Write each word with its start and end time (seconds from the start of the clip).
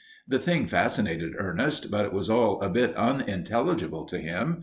The 0.27 0.39
thing 0.39 0.65
fascinated 0.65 1.33
Ernest, 1.37 1.91
but 1.91 2.05
it 2.05 2.11
was 2.11 2.27
all 2.27 2.59
a 2.63 2.69
bit 2.71 2.95
unintelligible 2.95 4.05
to 4.05 4.17
him. 4.17 4.57